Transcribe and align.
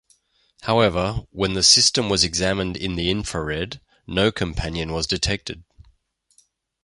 However, 0.61 1.27
when 1.29 1.53
the 1.53 1.61
system 1.61 2.09
was 2.09 2.23
examined 2.23 2.75
in 2.75 2.95
the 2.95 3.11
infrared, 3.11 3.79
no 4.07 4.31
companion 4.31 4.91
was 4.93 5.05
detected. 5.05 5.63